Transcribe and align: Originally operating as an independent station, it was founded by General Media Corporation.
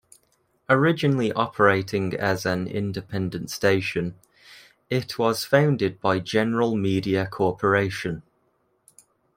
Originally 0.67 1.31
operating 1.33 2.15
as 2.15 2.43
an 2.43 2.65
independent 2.65 3.51
station, 3.51 4.15
it 4.89 5.19
was 5.19 5.45
founded 5.45 5.99
by 6.01 6.17
General 6.17 6.75
Media 6.75 7.27
Corporation. 7.27 8.23